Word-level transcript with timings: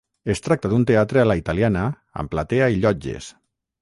Es 0.33 0.39
tracta 0.45 0.69
d'un 0.71 0.85
teatre 0.91 1.21
a 1.23 1.25
la 1.31 1.35
italiana 1.41 1.83
amb 2.23 2.33
platea 2.37 2.71
i 2.77 2.81
llotges. 2.87 3.29